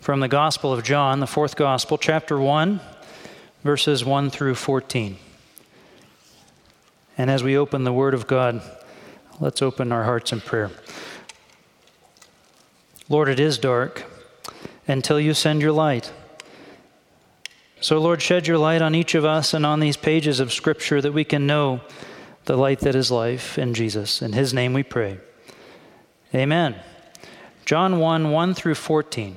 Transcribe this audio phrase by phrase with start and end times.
[0.00, 2.80] from the Gospel of John, the fourth Gospel, chapter 1,
[3.62, 5.18] verses 1 through 14.
[7.18, 8.62] And as we open the Word of God,
[9.40, 10.70] let's open our hearts in prayer.
[13.10, 14.04] Lord, it is dark
[14.88, 16.10] until you send your light.
[17.82, 21.02] So, Lord, shed your light on each of us and on these pages of Scripture
[21.02, 21.82] that we can know
[22.46, 24.22] the light that is life in Jesus.
[24.22, 25.18] In His name we pray.
[26.34, 26.76] Amen.
[27.66, 29.36] John 1 1 through 14.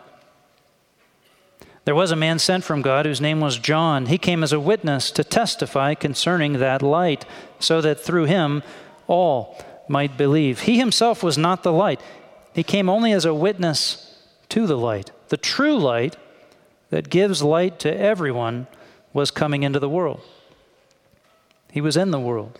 [1.83, 4.05] There was a man sent from God whose name was John.
[4.05, 7.25] He came as a witness to testify concerning that light,
[7.59, 8.61] so that through him
[9.07, 10.61] all might believe.
[10.61, 12.01] He himself was not the light,
[12.53, 14.17] he came only as a witness
[14.49, 15.11] to the light.
[15.29, 16.17] The true light
[16.89, 18.67] that gives light to everyone
[19.13, 20.21] was coming into the world.
[21.71, 22.59] He was in the world.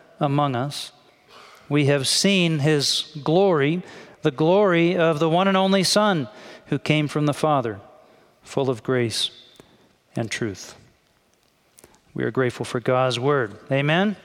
[0.21, 0.93] among us.
[1.67, 3.81] We have seen his glory,
[4.21, 6.29] the glory of the one and only Son
[6.67, 7.81] who came from the Father,
[8.43, 9.31] full of grace
[10.15, 10.75] and truth.
[12.13, 13.57] We are grateful for God's word.
[13.71, 14.15] Amen.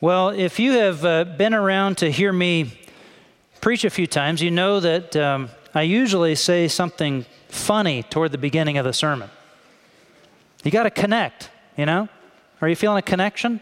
[0.00, 2.78] Well, if you have uh, been around to hear me
[3.60, 8.38] preach a few times, you know that um, I usually say something funny toward the
[8.38, 9.30] beginning of the sermon.
[10.62, 12.08] You got to connect, you know?
[12.60, 13.60] Are you feeling a connection?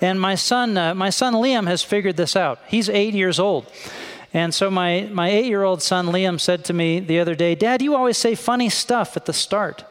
[0.00, 2.58] And my son, uh, my son Liam has figured this out.
[2.66, 3.66] He's eight years old.
[4.32, 7.54] And so my, my eight year old son Liam said to me the other day,
[7.54, 9.84] Dad, you always say funny stuff at the start.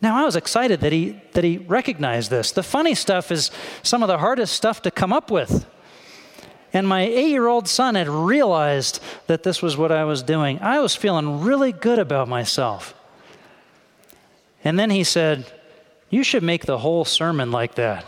[0.00, 2.52] Now I was excited that he, that he recognized this.
[2.52, 3.50] The funny stuff is
[3.82, 5.66] some of the hardest stuff to come up with.
[6.72, 10.60] And my eight year old son had realized that this was what I was doing.
[10.60, 12.94] I was feeling really good about myself.
[14.64, 15.50] And then he said,
[16.10, 18.04] You should make the whole sermon like that.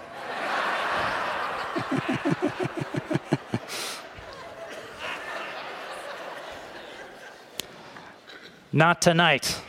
[8.72, 9.60] Not tonight.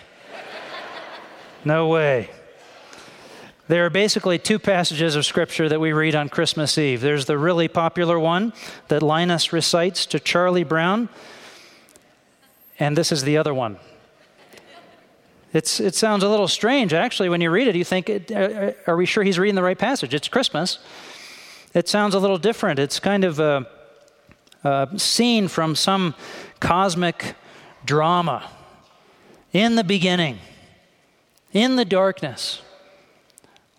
[1.65, 2.29] No way.
[3.67, 7.01] There are basically two passages of Scripture that we read on Christmas Eve.
[7.01, 8.53] There's the really popular one
[8.89, 11.09] that Linus recites to Charlie Brown,
[12.79, 13.77] and this is the other one.
[15.53, 17.75] It's, it sounds a little strange, actually, when you read it.
[17.75, 20.13] You think, uh, are we sure he's reading the right passage?
[20.13, 20.79] It's Christmas
[21.73, 22.79] it sounds a little different.
[22.79, 23.67] It's kind of a,
[24.63, 26.15] a scene from some
[26.59, 27.35] cosmic
[27.85, 28.49] drama.
[29.53, 30.39] In the beginning,
[31.51, 32.61] in the darkness,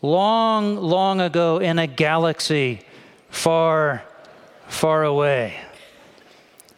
[0.02, 2.82] long, long ago in a galaxy
[3.30, 4.02] far,
[4.66, 5.56] far away.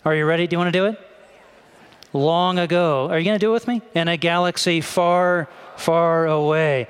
[0.05, 0.47] Are you ready?
[0.47, 1.01] Do you want to do it?
[2.13, 3.09] Long ago.
[3.11, 3.83] Are you going to do it with me?
[3.95, 6.87] In a galaxy far, far away.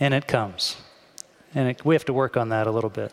[0.00, 0.76] And it comes.
[1.54, 3.12] And it, we have to work on that a little bit.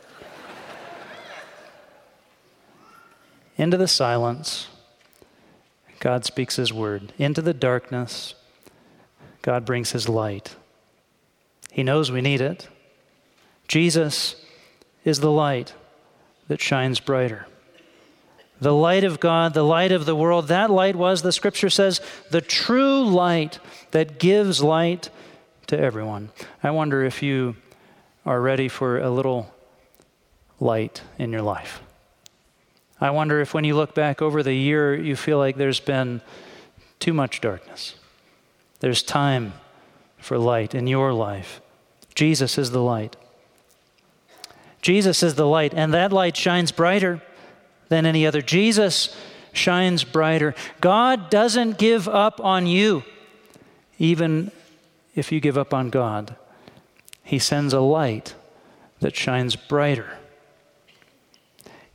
[3.57, 4.67] Into the silence,
[5.99, 7.13] God speaks His word.
[7.19, 8.33] Into the darkness,
[9.43, 10.55] God brings His light.
[11.71, 12.67] He knows we need it.
[13.67, 14.43] Jesus
[15.05, 15.73] is the light
[16.47, 17.47] that shines brighter.
[18.61, 21.99] The light of God, the light of the world, that light was, the scripture says,
[22.29, 23.57] the true light
[23.89, 25.09] that gives light
[25.65, 26.29] to everyone.
[26.61, 27.55] I wonder if you
[28.23, 29.51] are ready for a little
[30.59, 31.81] light in your life.
[32.99, 36.21] I wonder if when you look back over the year, you feel like there's been
[36.99, 37.95] too much darkness.
[38.79, 39.53] There's time
[40.19, 41.61] for light in your life.
[42.13, 43.15] Jesus is the light.
[44.83, 47.23] Jesus is the light, and that light shines brighter
[47.91, 48.41] than any other.
[48.41, 49.13] Jesus
[49.51, 50.55] shines brighter.
[50.79, 53.03] God doesn't give up on you,
[53.99, 54.49] even
[55.13, 56.37] if you give up on God.
[57.21, 58.33] He sends a light
[59.01, 60.17] that shines brighter.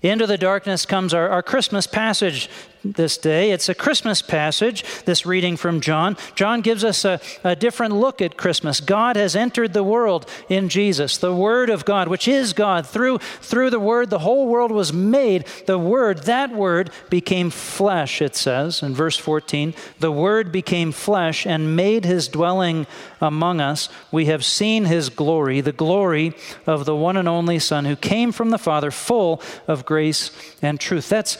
[0.02, 2.50] Into the darkness comes our, our Christmas passage
[2.84, 3.50] this day.
[3.50, 6.16] It's a Christmas passage, this reading from John.
[6.34, 8.80] John gives us a, a, different look at Christmas.
[8.80, 12.86] God has entered the world in Jesus, the Word of God, which is God.
[12.86, 15.46] Through, through the Word, the whole world was made.
[15.66, 19.74] The Word, that Word, became flesh, it says in verse 14.
[20.00, 22.86] The Word became flesh and made his dwelling
[23.20, 23.88] among us.
[24.12, 26.34] We have seen his glory, the glory
[26.66, 30.30] of the one and only Son who came from the Father, full of grace
[30.62, 31.08] and truth.
[31.08, 31.38] That's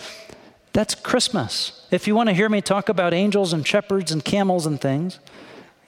[0.76, 1.86] that's Christmas.
[1.90, 5.20] If you want to hear me talk about angels and shepherds and camels and things,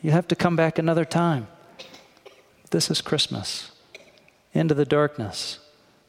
[0.00, 1.46] you have to come back another time.
[2.70, 3.70] This is Christmas.
[4.54, 5.58] Into the darkness,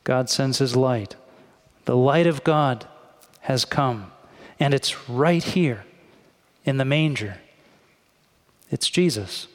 [0.05, 1.17] God sends his light.
[1.83, 2.87] The light of God
[3.41, 4.13] has come,
[4.61, 5.83] and it's right here
[6.63, 7.39] in the manger.
[8.71, 9.49] It's Jesus.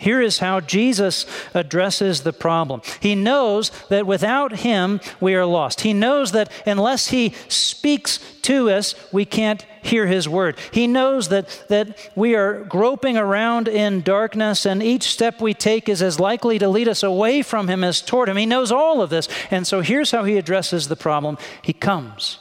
[0.00, 2.80] Here is how Jesus addresses the problem.
[3.00, 5.82] He knows that without Him, we are lost.
[5.82, 10.56] He knows that unless He speaks to us, we can't hear His word.
[10.72, 15.86] He knows that, that we are groping around in darkness, and each step we take
[15.86, 18.38] is as likely to lead us away from Him as toward Him.
[18.38, 19.28] He knows all of this.
[19.50, 22.38] And so here's how He addresses the problem He comes.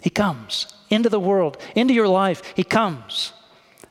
[0.00, 2.42] He comes into the world, into your life.
[2.56, 3.34] He comes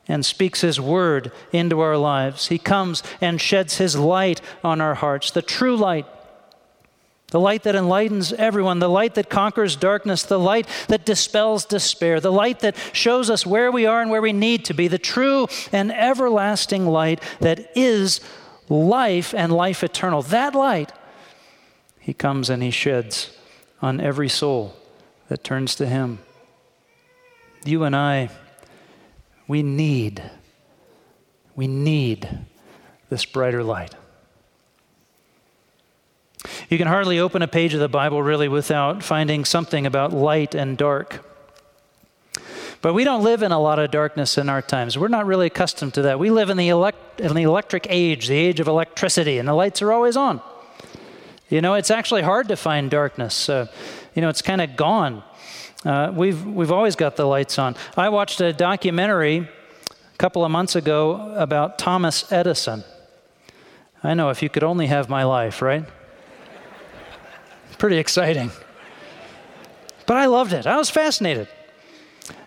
[0.08, 2.48] and speaks His word into our lives.
[2.48, 6.06] He comes and sheds His light on our hearts, the true light,
[7.28, 12.20] the light that enlightens everyone, the light that conquers darkness, the light that dispels despair,
[12.20, 14.98] the light that shows us where we are and where we need to be, the
[14.98, 18.20] true and everlasting light that is
[18.68, 20.22] life and life eternal.
[20.22, 20.92] That light,
[21.98, 23.36] He comes and He sheds
[23.82, 24.76] on every soul
[25.28, 26.20] that turns to Him.
[27.64, 28.30] You and I
[29.48, 30.22] we need,
[31.54, 32.28] we need
[33.08, 33.94] this brighter light.
[36.68, 40.54] You can hardly open a page of the Bible really without finding something about light
[40.54, 41.24] and dark.
[42.82, 44.98] But we don't live in a lot of darkness in our times.
[44.98, 46.18] We're not really accustomed to that.
[46.18, 49.54] We live in the, elect- in the electric age, the age of electricity, and the
[49.54, 50.40] lights are always on.
[51.48, 53.48] You know, it's actually hard to find darkness.
[53.48, 53.66] Uh,
[54.14, 55.22] you know, it's kind of gone.
[55.84, 57.76] Uh, we've, we've always got the lights on.
[57.96, 62.84] I watched a documentary a couple of months ago about Thomas Edison.
[64.02, 65.84] I know, if you could only have my life, right?
[67.78, 68.50] Pretty exciting.
[70.06, 70.66] But I loved it.
[70.66, 71.48] I was fascinated.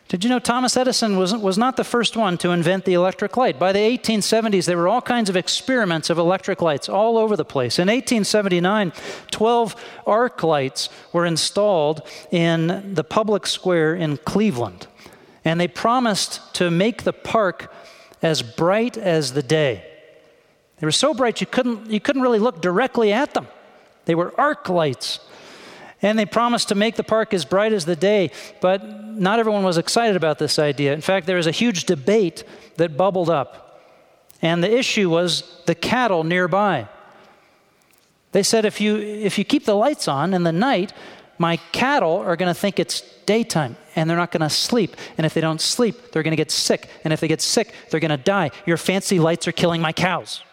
[0.09, 3.38] Did you know Thomas Edison was, was not the first one to invent the electric
[3.38, 3.59] light?
[3.59, 7.45] By the 1870s, there were all kinds of experiments of electric lights all over the
[7.45, 7.77] place.
[7.77, 8.91] In 1879,
[9.29, 9.75] 12
[10.07, 12.01] arc lights were installed
[12.31, 14.88] in the public square in Cleveland.
[15.45, 17.71] And they promised to make the park
[18.23, 19.85] as bright as the day.
[20.79, 23.47] They were so bright you couldn't, you couldn't really look directly at them.
[24.05, 25.19] They were arc lights.
[26.01, 28.31] And they promised to make the park as bright as the day,
[28.62, 30.94] but not everyone was excited about this idea.
[30.94, 32.44] In fact, there was a huge debate
[32.77, 33.82] that bubbled up.
[34.41, 36.88] And the issue was the cattle nearby.
[38.32, 40.94] They said if you, if you keep the lights on in the night,
[41.38, 44.96] my cattle are going to think it's daytime and they're not going to sleep.
[45.18, 46.89] And if they don't sleep, they're going to get sick.
[47.03, 48.51] And if they get sick, they're going to die.
[48.65, 50.44] Your fancy lights are killing my cows.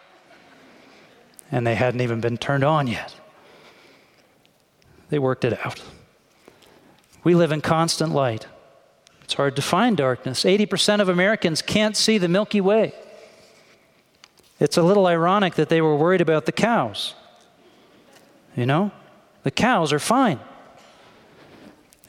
[1.51, 3.13] And they hadn't even been turned on yet.
[5.09, 5.81] They worked it out.
[7.23, 8.47] We live in constant light.
[9.23, 10.43] It's hard to find darkness.
[10.43, 12.93] 80% of Americans can't see the Milky Way.
[14.59, 17.13] It's a little ironic that they were worried about the cows.
[18.55, 18.91] You know?
[19.43, 20.39] The cows are fine.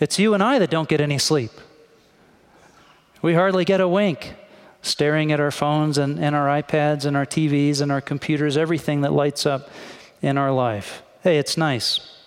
[0.01, 1.51] It's you and I that don't get any sleep.
[3.21, 4.35] We hardly get a wink
[4.81, 9.01] staring at our phones and, and our iPads and our TVs and our computers, everything
[9.01, 9.69] that lights up
[10.23, 11.03] in our life.
[11.23, 12.18] Hey, it's nice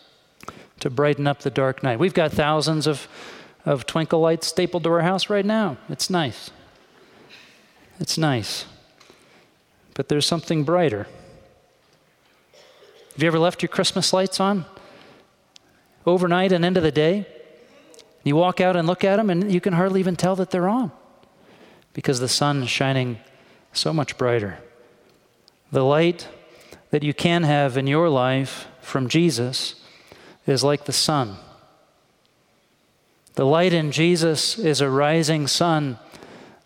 [0.82, 2.00] to brighten up the dark night.
[2.00, 3.08] We've got thousands of,
[3.66, 5.78] of twinkle lights stapled to our house right now.
[5.90, 6.52] It's nice.
[8.00, 8.66] It's nice.
[9.94, 11.08] But there's something brighter.
[13.14, 14.66] Have you ever left your Christmas lights on
[16.06, 17.28] overnight and into the day?
[18.24, 20.70] You walk out and look at them, and you can hardly even tell that they're
[20.70, 20.92] on
[21.94, 23.20] because the sun is shining
[23.74, 24.60] so much brighter.
[25.72, 26.28] The light
[26.92, 29.81] that you can have in your life from Jesus
[30.46, 31.38] is like the sun.
[33.36, 35.98] The light in Jesus is a rising sun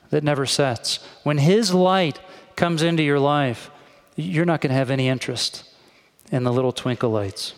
[0.09, 2.19] that never sets, when His light
[2.55, 3.69] comes into your life,
[4.15, 5.63] you're not going to have any interest
[6.31, 7.53] in the little twinkle lights.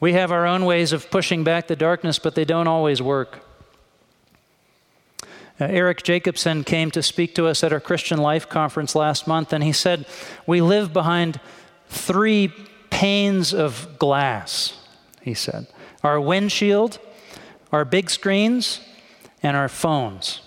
[0.00, 3.40] We have our own ways of pushing back the darkness, but they don't always work.
[5.60, 9.52] Uh, Eric Jacobsen came to speak to us at our Christian Life Conference last month,
[9.52, 10.04] and he said,
[10.46, 11.38] We live behind
[11.88, 12.52] three
[12.94, 14.78] panes of glass,
[15.20, 15.66] he said
[16.04, 17.00] our windshield,
[17.72, 18.80] our big screens,
[19.42, 20.42] and our phones.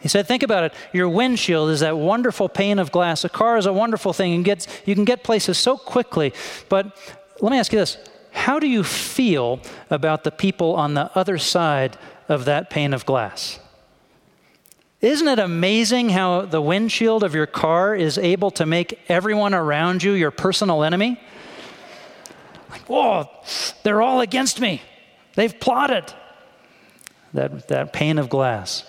[0.00, 0.74] He said, Think about it.
[0.92, 3.24] Your windshield is that wonderful pane of glass.
[3.24, 4.30] A car is a wonderful thing.
[4.30, 6.32] You can get, you can get places so quickly.
[6.68, 6.96] But
[7.40, 7.98] let me ask you this
[8.30, 13.04] How do you feel about the people on the other side of that pane of
[13.04, 13.58] glass?
[15.02, 20.04] Isn't it amazing how the windshield of your car is able to make everyone around
[20.04, 21.20] you your personal enemy?
[22.70, 23.28] Like, oh,
[23.82, 24.80] they're all against me.
[25.34, 26.14] They've plotted.
[27.34, 28.88] That, that pane of glass.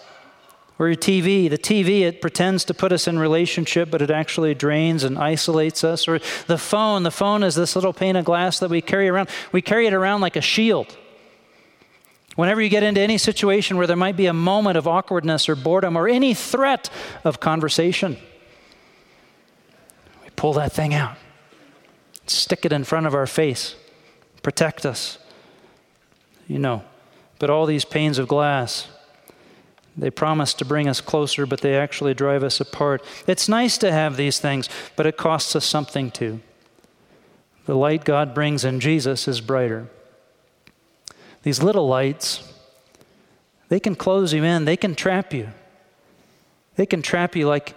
[0.78, 1.50] Or your TV.
[1.50, 5.84] The TV, it pretends to put us in relationship, but it actually drains and isolates
[5.84, 6.08] us.
[6.08, 7.02] Or the phone.
[7.02, 9.30] The phone is this little pane of glass that we carry around.
[9.52, 10.96] We carry it around like a shield.
[12.36, 15.56] Whenever you get into any situation where there might be a moment of awkwardness or
[15.56, 16.90] boredom or any threat
[17.24, 18.18] of conversation,
[20.24, 21.16] we pull that thing out,
[22.26, 23.76] stick it in front of our face,
[24.42, 25.20] protect us.
[26.48, 26.84] You know,
[27.40, 28.88] but all these panes of glass,
[29.96, 33.04] they promise to bring us closer, but they actually drive us apart.
[33.28, 36.42] It's nice to have these things, but it costs us something too.
[37.66, 39.88] The light God brings in Jesus is brighter.
[41.44, 42.52] These little lights,
[43.70, 45.50] they can close you in, they can trap you.
[46.76, 47.76] They can trap you like,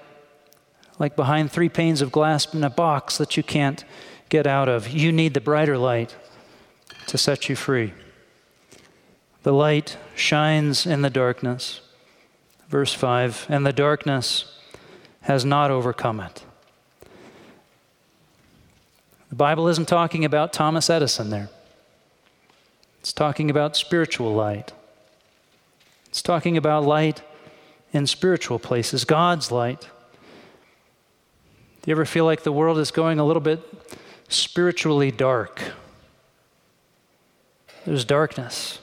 [0.99, 3.85] like behind three panes of glass in a box that you can't
[4.29, 4.89] get out of.
[4.89, 6.17] You need the brighter light
[7.09, 7.93] to set you free.
[9.43, 11.81] The light shines in the darkness.
[12.69, 14.59] Verse 5 And the darkness
[15.23, 16.45] has not overcome it.
[19.29, 21.49] The Bible isn't talking about Thomas Edison there.
[23.07, 24.73] It's talking about spiritual light.
[26.09, 27.23] It's talking about light
[27.93, 29.83] in spiritual places, God's light.
[29.83, 29.89] Do
[31.87, 33.61] you ever feel like the world is going a little bit
[34.27, 35.63] spiritually dark?
[37.85, 38.81] There's darkness.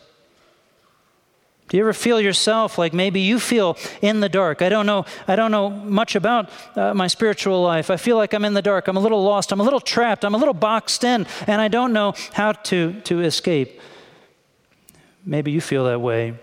[1.67, 4.61] Do you ever feel yourself like maybe you feel in the dark?
[4.61, 5.03] I don't know.
[5.27, 7.89] I don't know much about uh, my spiritual life.
[7.89, 8.87] I feel like I'm in the dark.
[8.87, 9.51] I'm a little lost.
[9.51, 10.23] I'm a little trapped.
[10.23, 13.81] I'm a little boxed in, and I don't know how to to escape.
[15.25, 16.35] Maybe you feel that way.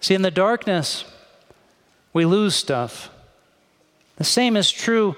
[0.00, 1.04] See, in the darkness,
[2.12, 3.10] we lose stuff.
[4.16, 5.16] The same is true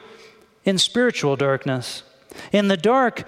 [0.65, 2.03] in spiritual darkness.
[2.51, 3.25] In the dark,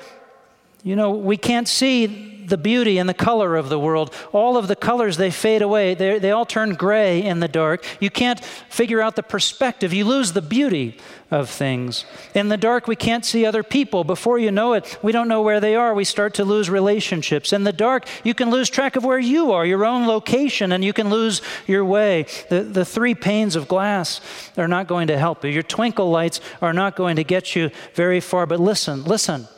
[0.84, 4.12] you know, we can't see the beauty and the color of the world.
[4.32, 5.94] All of the colors, they fade away.
[5.94, 7.84] They, they all turn gray in the dark.
[8.00, 8.38] You can't
[8.68, 9.94] figure out the perspective.
[9.94, 10.98] You lose the beauty
[11.30, 12.04] of things.
[12.34, 14.04] In the dark, we can't see other people.
[14.04, 15.94] Before you know it, we don't know where they are.
[15.94, 17.52] We start to lose relationships.
[17.52, 20.84] In the dark, you can lose track of where you are, your own location, and
[20.84, 22.26] you can lose your way.
[22.50, 24.20] The, the three panes of glass
[24.58, 25.50] are not going to help you.
[25.50, 28.44] Your twinkle lights are not going to get you very far.
[28.46, 29.48] But listen, listen.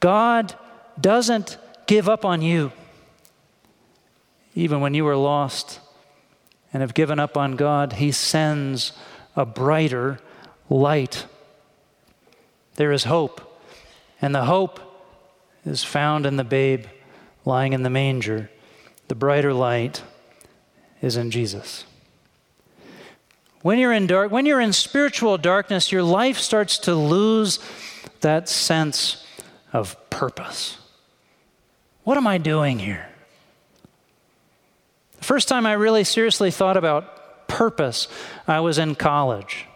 [0.00, 0.54] God
[1.00, 2.72] doesn't give up on you.
[4.54, 5.80] Even when you are lost
[6.72, 8.92] and have given up on God, He sends
[9.36, 10.18] a brighter
[10.68, 11.26] light.
[12.76, 13.62] There is hope,
[14.20, 14.80] and the hope
[15.64, 16.86] is found in the babe
[17.44, 18.50] lying in the manger.
[19.08, 20.02] The brighter light
[21.00, 21.84] is in Jesus.
[23.62, 27.58] When you're in dark, when you're in spiritual darkness, your life starts to lose
[28.20, 29.24] that sense
[29.72, 30.78] of purpose.
[32.04, 33.06] What am I doing here?
[35.18, 38.08] The first time I really seriously thought about purpose,
[38.46, 39.66] I was in college.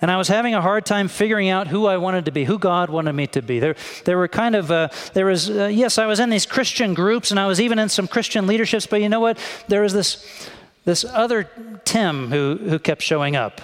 [0.00, 2.58] And I was having a hard time figuring out who I wanted to be, who
[2.58, 3.60] God wanted me to be.
[3.60, 6.92] There, there were kind of, uh, there was, uh, yes, I was in these Christian
[6.92, 9.38] groups and I was even in some Christian leaderships, but you know what?
[9.68, 10.48] There was this,
[10.84, 11.48] this other
[11.84, 13.60] Tim who, who kept showing up.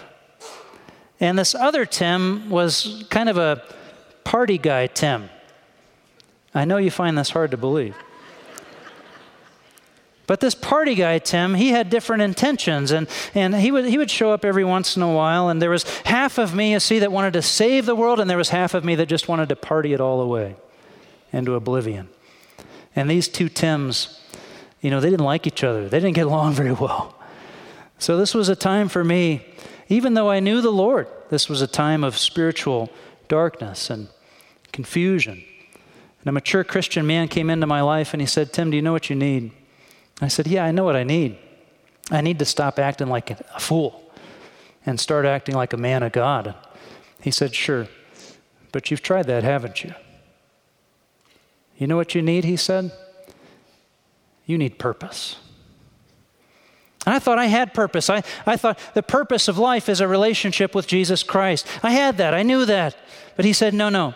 [1.18, 3.62] And this other Tim was kind of a
[4.28, 5.30] party guy Tim.
[6.54, 7.96] I know you find this hard to believe.
[10.26, 14.10] But this party guy, Tim, he had different intentions, and, and he, would, he would
[14.10, 16.98] show up every once in a while, and there was half of me, you see,
[16.98, 19.48] that wanted to save the world, and there was half of me that just wanted
[19.48, 20.56] to party it all away
[21.32, 22.10] into oblivion.
[22.94, 24.20] And these two Tims,
[24.82, 27.14] you know, they didn't like each other, they didn't get along very well.
[27.98, 29.46] So this was a time for me,
[29.88, 32.90] even though I knew the Lord, this was a time of spiritual
[33.28, 34.08] darkness and
[34.72, 35.44] confusion.
[36.20, 38.82] And a mature Christian man came into my life and he said, Tim, do you
[38.82, 39.52] know what you need?
[40.20, 41.38] I said, Yeah, I know what I need.
[42.10, 44.12] I need to stop acting like a fool
[44.84, 46.54] and start acting like a man of God.
[47.20, 47.88] He said, Sure,
[48.72, 49.94] but you've tried that, haven't you?
[51.76, 52.90] You know what you need, he said?
[54.46, 55.36] You need purpose.
[57.06, 58.10] And I thought I had purpose.
[58.10, 61.66] I, I thought the purpose of life is a relationship with Jesus Christ.
[61.82, 62.34] I had that.
[62.34, 62.96] I knew that.
[63.36, 64.14] But he said, No, no.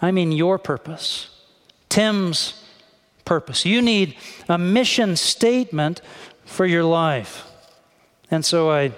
[0.00, 1.28] I mean your purpose.
[1.88, 2.64] Tim's
[3.24, 3.64] purpose.
[3.64, 4.16] You need
[4.48, 6.00] a mission statement
[6.44, 7.44] for your life.
[8.30, 8.92] And so I,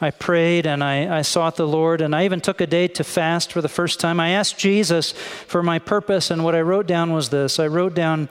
[0.00, 3.04] I prayed and I, I sought the Lord, and I even took a day to
[3.04, 4.20] fast for the first time.
[4.20, 7.94] I asked Jesus for my purpose, and what I wrote down was this I wrote
[7.94, 8.28] down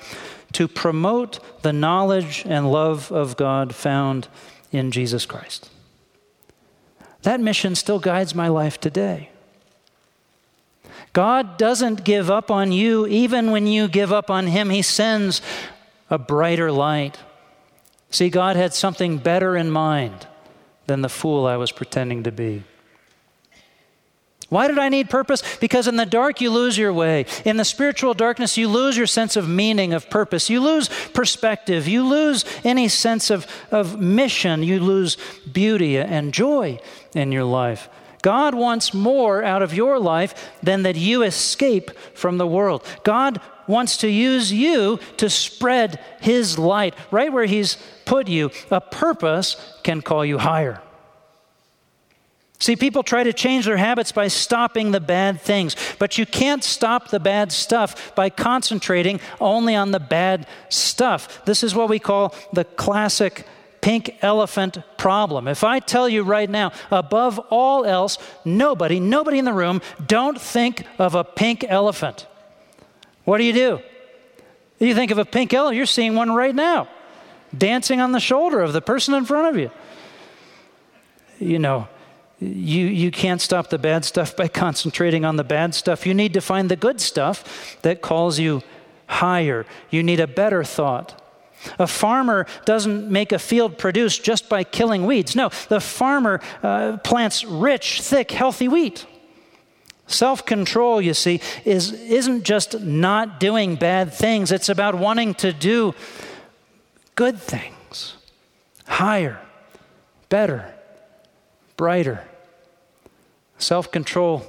[0.53, 4.27] to promote the knowledge and love of God found
[4.71, 5.69] in Jesus Christ.
[7.23, 9.29] That mission still guides my life today.
[11.15, 14.69] God doesn't give up on you even when you give up on Him.
[14.69, 15.41] He sends
[16.09, 17.17] a brighter light.
[18.09, 20.27] See, God had something better in mind
[20.87, 22.63] than the fool I was pretending to be.
[24.49, 25.41] Why did I need purpose?
[25.59, 27.25] Because in the dark, you lose your way.
[27.45, 30.49] In the spiritual darkness, you lose your sense of meaning, of purpose.
[30.49, 31.87] You lose perspective.
[31.87, 34.63] You lose any sense of, of mission.
[34.63, 35.15] You lose
[35.49, 36.77] beauty and joy
[37.13, 37.87] in your life.
[38.25, 42.83] God wants more out of your life than that you escape from the world.
[43.03, 46.95] God wants to use you to spread His light.
[47.11, 50.81] Right where He's put you, a purpose can call you higher.
[52.57, 56.63] See, people try to change their habits by stopping the bad things, but you can't
[56.63, 61.45] stop the bad stuff by concentrating only on the bad stuff.
[61.45, 63.45] This is what we call the classic
[63.85, 65.47] pink elephant problem.
[65.47, 70.41] If I tell you right now, above all else, nobody, nobody in the room, don't
[70.41, 72.25] think of a pink elephant.
[73.25, 73.79] What do you do?
[74.79, 76.87] You think of a pink elephant, you're seeing one right now,
[77.55, 79.69] dancing on the shoulder of the person in front of you.
[81.37, 81.87] You know,
[82.39, 86.07] you, you can't stop the bad stuff by concentrating on the bad stuff.
[86.07, 88.63] You need to find the good stuff that calls you
[89.05, 89.63] higher.
[89.91, 91.21] You need a better thought.
[91.79, 95.35] A farmer doesn't make a field produce just by killing weeds.
[95.35, 99.05] No, the farmer uh, plants rich, thick, healthy wheat.
[100.07, 105.51] Self control, you see, is, isn't just not doing bad things, it's about wanting to
[105.51, 105.95] do
[107.15, 108.15] good things,
[108.85, 109.39] higher,
[110.29, 110.71] better
[111.77, 112.23] brighter.
[113.57, 114.45] Self control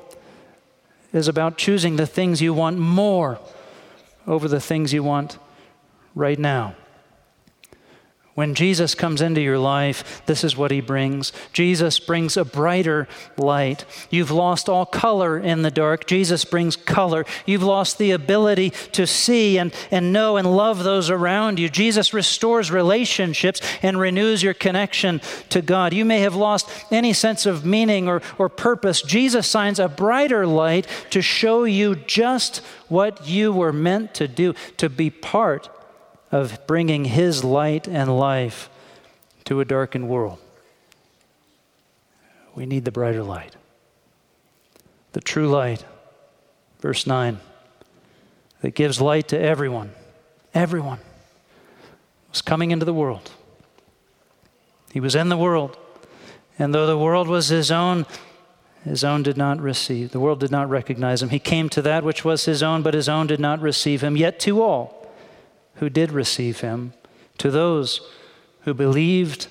[1.12, 3.38] is about choosing the things you want more
[4.26, 5.38] over the things you want
[6.14, 6.74] right now.
[8.36, 11.32] When Jesus comes into your life, this is what he brings.
[11.54, 13.86] Jesus brings a brighter light.
[14.10, 16.06] You've lost all color in the dark.
[16.06, 17.24] Jesus brings color.
[17.46, 21.70] You've lost the ability to see and, and know and love those around you.
[21.70, 25.94] Jesus restores relationships and renews your connection to God.
[25.94, 29.00] You may have lost any sense of meaning or, or purpose.
[29.00, 34.52] Jesus shines a brighter light to show you just what you were meant to do,
[34.76, 35.70] to be part
[36.36, 38.68] of bringing His light and life
[39.44, 40.38] to a darkened world.
[42.54, 43.56] We need the brighter light.
[45.12, 45.84] The true light,
[46.80, 47.40] verse 9,
[48.60, 49.92] that gives light to everyone.
[50.52, 50.98] Everyone
[52.30, 53.30] was coming into the world.
[54.92, 55.76] He was in the world.
[56.58, 58.06] And though the world was his own,
[58.84, 60.12] his own did not receive.
[60.12, 61.28] The world did not recognize him.
[61.30, 64.16] He came to that which was his own, but his own did not receive him.
[64.16, 64.95] Yet to all,
[65.76, 66.92] who did receive him.
[67.38, 68.00] To those
[68.62, 69.48] who believed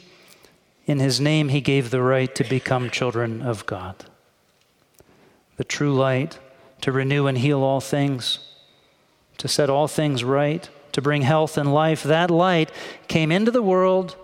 [0.86, 4.06] in his name, he gave the right to become children of God.
[5.58, 6.40] The true light
[6.82, 8.40] to renew and heal all things,
[9.38, 12.04] to set all things right, to bring health and life.
[12.04, 12.72] That light
[13.08, 14.16] came into the world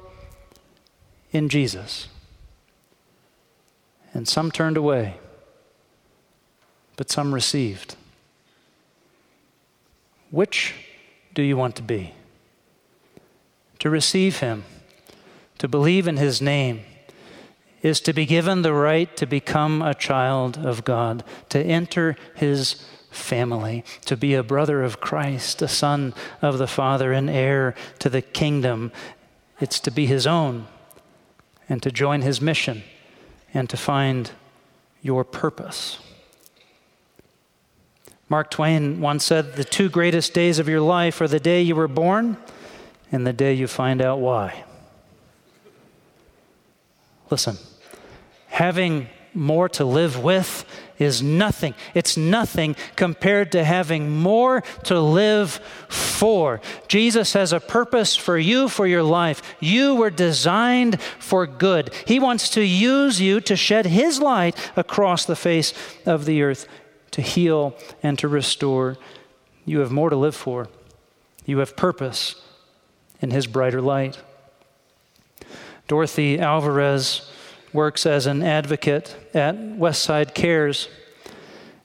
[1.31, 2.07] in Jesus.
[4.13, 5.17] And some turned away,
[6.97, 7.95] but some received.
[10.29, 10.75] Which
[11.33, 12.13] do you want to be?
[13.79, 14.63] To receive Him,
[15.57, 16.81] to believe in His name,
[17.81, 22.85] is to be given the right to become a child of God, to enter His
[23.09, 28.09] family, to be a brother of Christ, a son of the Father, an heir to
[28.09, 28.91] the kingdom.
[29.59, 30.67] It's to be His own
[31.67, 32.83] and to join His mission
[33.53, 34.31] and to find
[35.01, 35.99] your purpose.
[38.31, 41.75] Mark Twain once said, The two greatest days of your life are the day you
[41.75, 42.37] were born
[43.11, 44.63] and the day you find out why.
[47.29, 47.57] Listen,
[48.47, 50.63] having more to live with
[50.97, 51.73] is nothing.
[51.93, 56.61] It's nothing compared to having more to live for.
[56.87, 59.41] Jesus has a purpose for you, for your life.
[59.59, 61.93] You were designed for good.
[62.05, 65.73] He wants to use you to shed His light across the face
[66.05, 66.65] of the earth,
[67.11, 68.97] to heal and to restore.
[69.65, 70.69] You have more to live for.
[71.45, 72.35] You have purpose
[73.21, 74.19] in His brighter light.
[75.87, 77.29] Dorothy Alvarez
[77.73, 80.89] works as an advocate at Westside Cares.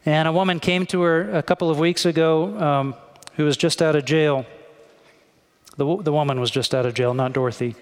[0.04, 2.94] And a woman came to her a couple of weeks ago um,
[3.34, 4.46] who was just out of jail.
[5.76, 7.74] The, the woman was just out of jail, not Dorothy.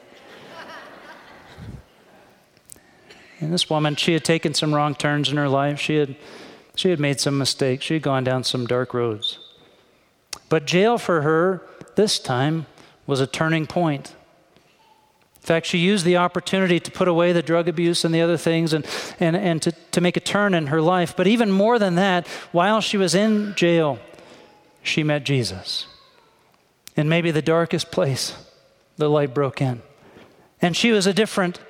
[3.41, 5.79] and this woman, she had taken some wrong turns in her life.
[5.79, 6.17] She had,
[6.75, 7.85] she had made some mistakes.
[7.85, 9.39] She had gone down some dark roads.
[10.49, 11.63] But jail for her
[11.97, 12.67] this time
[13.07, 14.15] was a turning point.
[15.37, 18.39] In fact, she used the opportunity to put away the drug abuse and the other
[18.39, 18.87] things and,
[19.21, 21.15] and, and to, to make a turn in her life.
[21.15, 23.99] But even more than that, while she was in jail,
[24.83, 25.87] she met Jesus.
[26.97, 28.35] In maybe the darkest place,
[28.97, 29.83] the light broke in.
[30.63, 31.61] And she was a different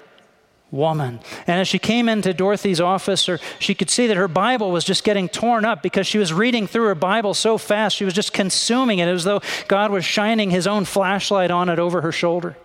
[0.74, 1.20] woman.
[1.46, 4.84] And as she came into Dorothy's office, or she could see that her Bible was
[4.84, 7.96] just getting torn up because she was reading through her Bible so fast.
[7.96, 11.50] She was just consuming it It was as though God was shining his own flashlight
[11.50, 12.56] on it over her shoulder.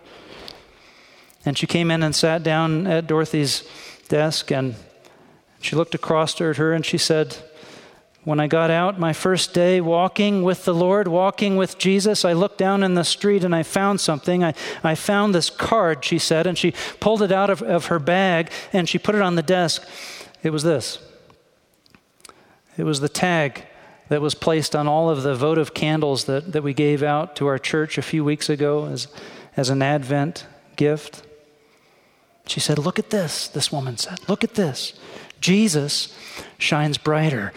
[1.44, 3.64] And she came in and sat down at Dorothy's
[4.08, 4.74] desk, and
[5.60, 7.36] she looked across at her and she said,
[8.24, 12.34] When I got out my first day walking with the Lord, walking with Jesus, I
[12.34, 14.44] looked down in the street and I found something.
[14.44, 14.52] I,
[14.84, 18.50] I found this card, she said, and she pulled it out of, of her bag
[18.74, 19.86] and she put it on the desk.
[20.42, 20.98] It was this
[22.76, 23.64] it was the tag
[24.08, 27.46] that was placed on all of the votive candles that, that we gave out to
[27.46, 29.06] our church a few weeks ago as,
[29.56, 31.22] as an Advent gift.
[32.46, 34.18] She said, Look at this, this woman said.
[34.28, 34.94] Look at this.
[35.40, 36.14] Jesus
[36.58, 37.52] shines brighter.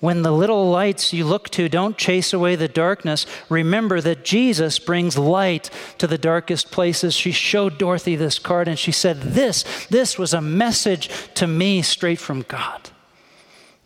[0.00, 4.78] When the little lights you look to don't chase away the darkness, remember that Jesus
[4.78, 7.14] brings light to the darkest places.
[7.14, 11.82] She showed Dorothy this card and she said, This, this was a message to me
[11.82, 12.90] straight from God.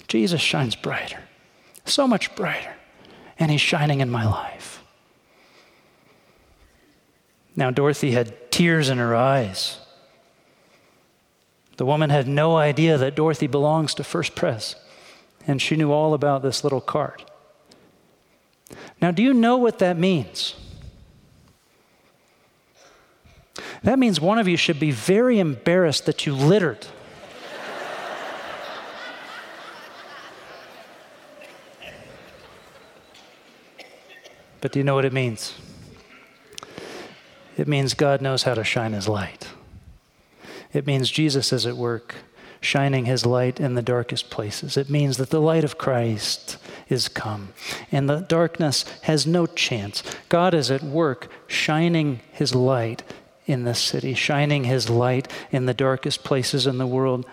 [0.06, 1.20] Jesus shines brighter,
[1.86, 2.74] so much brighter,
[3.38, 4.82] and he's shining in my life.
[7.56, 9.78] Now, Dorothy had tears in her eyes
[11.76, 14.76] the woman had no idea that Dorothy belongs to First Pres,
[15.46, 17.30] and she knew all about this little cart.
[19.00, 20.54] Now, do you know what that means?
[23.82, 26.86] That means one of you should be very embarrassed that you littered.
[34.60, 35.54] but do you know what it means?
[37.56, 39.48] It means God knows how to shine his light.
[40.72, 42.14] It means Jesus is at work,
[42.62, 44.76] shining his light in the darkest places.
[44.76, 46.56] It means that the light of Christ
[46.88, 47.52] is come,
[47.90, 50.02] and the darkness has no chance.
[50.28, 53.02] God is at work, shining his light
[53.46, 57.26] in this city, shining his light in the darkest places in the world.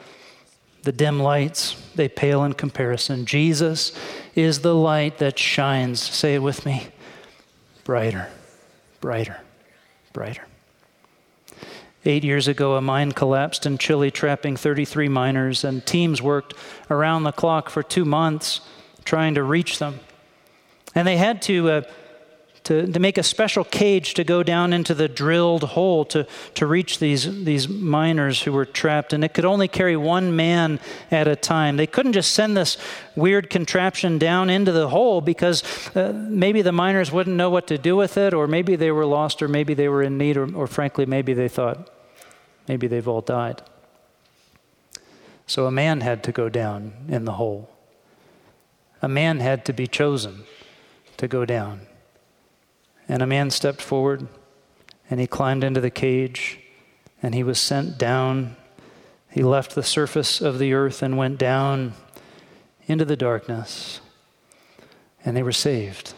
[0.82, 3.26] The dim lights, they pale in comparison.
[3.26, 3.94] Jesus
[4.34, 6.88] is the light that shines, say it with me,
[7.84, 8.30] brighter,
[9.00, 9.42] brighter,
[10.12, 10.49] brighter.
[12.06, 16.54] Eight years ago, a mine collapsed in Chile, trapping 33 miners, and teams worked
[16.90, 18.62] around the clock for two months
[19.04, 20.00] trying to reach them.
[20.96, 21.82] And they had to, uh,
[22.64, 26.66] to, to, make a special cage to go down into the drilled hole to, to
[26.66, 29.14] reach these, these miners who were trapped.
[29.14, 31.78] And it could only carry one man at a time.
[31.78, 32.78] They couldn't just send this
[33.16, 35.64] weird contraption down into the hole because
[35.96, 39.06] uh, maybe the miners wouldn't know what to do with it, or maybe they were
[39.06, 41.90] lost, or maybe they were in need, or, or frankly, maybe they thought
[42.68, 43.62] maybe they've all died.
[45.48, 47.72] So a man had to go down in the hole.
[49.02, 50.44] A man had to be chosen
[51.18, 51.89] to go down.
[53.10, 54.28] And a man stepped forward
[55.10, 56.60] and he climbed into the cage
[57.22, 58.56] and he was sent down.
[59.32, 61.94] He left the surface of the earth and went down
[62.86, 64.00] into the darkness.
[65.26, 66.14] And they were saved.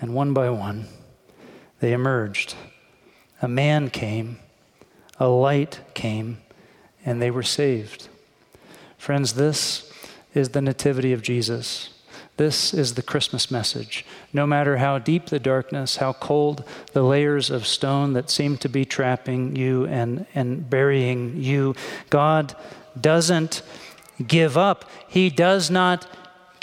[0.00, 0.88] And one by one,
[1.80, 2.56] they emerged.
[3.40, 4.38] A man came,
[5.18, 6.38] a light came,
[7.06, 8.08] and they were saved.
[8.98, 9.90] Friends, this
[10.34, 11.93] is the nativity of Jesus.
[12.36, 14.04] This is the Christmas message.
[14.32, 18.68] No matter how deep the darkness, how cold the layers of stone that seem to
[18.68, 21.76] be trapping you and, and burying you,
[22.10, 22.56] God
[23.00, 23.62] doesn't
[24.26, 24.84] give up.
[25.06, 26.06] He does not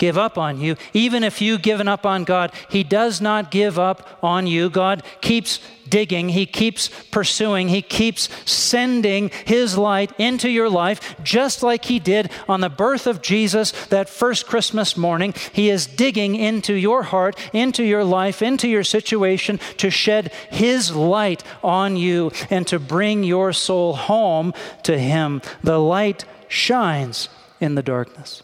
[0.02, 0.74] give up on you.
[0.92, 4.68] Even if you've given up on God, He does not give up on you.
[4.68, 11.62] God keeps digging, He keeps pursuing, He keeps sending His light into your life, just
[11.62, 15.34] like He did on the birth of Jesus that first Christmas morning.
[15.52, 20.96] He is digging into your heart, into your life, into your situation to shed His
[20.96, 25.42] light on you and to bring your soul home to Him.
[25.62, 27.28] The light shines
[27.60, 28.42] in the darkness,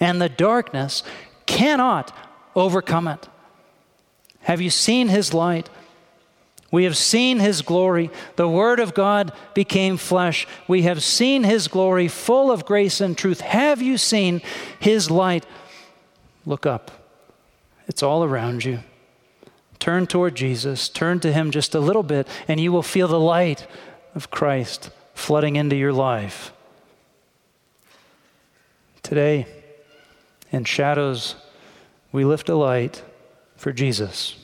[0.00, 1.02] and the darkness
[1.46, 2.16] cannot
[2.56, 3.28] overcome it.
[4.40, 5.68] Have you seen His light?
[6.70, 8.10] We have seen his glory.
[8.36, 10.46] The Word of God became flesh.
[10.68, 13.40] We have seen his glory full of grace and truth.
[13.40, 14.40] Have you seen
[14.78, 15.44] his light?
[16.46, 16.90] Look up.
[17.88, 18.80] It's all around you.
[19.80, 20.88] Turn toward Jesus.
[20.88, 23.66] Turn to him just a little bit, and you will feel the light
[24.14, 26.52] of Christ flooding into your life.
[29.02, 29.46] Today,
[30.50, 31.36] in shadows,
[32.12, 33.02] we lift a light
[33.56, 34.36] for Jesus.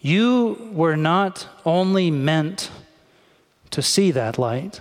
[0.00, 2.70] You were not only meant
[3.70, 4.80] to see that light,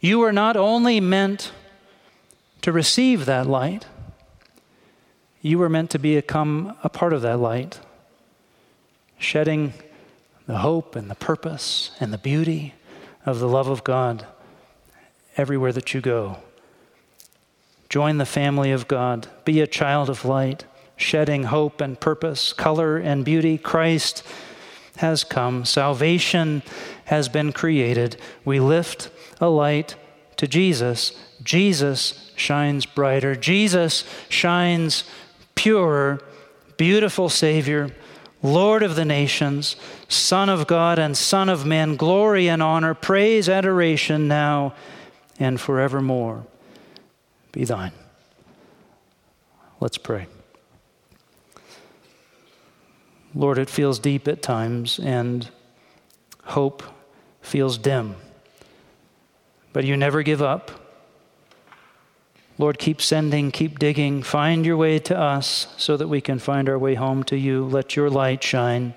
[0.00, 1.52] you were not only meant
[2.62, 3.86] to receive that light,
[5.40, 7.78] you were meant to become a part of that light,
[9.18, 9.72] shedding
[10.46, 12.74] the hope and the purpose and the beauty
[13.24, 14.26] of the love of God
[15.36, 16.38] everywhere that you go.
[17.88, 20.64] Join the family of God, be a child of light
[20.96, 23.58] shedding hope and purpose, color and beauty.
[23.58, 24.22] Christ
[24.96, 26.62] has come, salvation
[27.04, 28.16] has been created.
[28.44, 29.94] We lift a light
[30.36, 31.12] to Jesus.
[31.42, 33.36] Jesus shines brighter.
[33.36, 35.04] Jesus shines
[35.54, 36.20] purer,
[36.76, 37.90] beautiful Savior,
[38.42, 39.76] Lord of the nations,
[40.08, 44.74] Son of God and Son of man, glory and honor, praise, adoration now
[45.38, 46.46] and forevermore
[47.56, 47.92] be thine.
[49.80, 50.26] Let's pray.
[53.34, 55.48] Lord, it feels deep at times and
[56.44, 56.82] hope
[57.40, 58.16] feels dim.
[59.72, 60.70] But you never give up.
[62.58, 64.22] Lord, keep sending, keep digging.
[64.22, 67.64] Find your way to us so that we can find our way home to you.
[67.64, 68.92] Let your light shine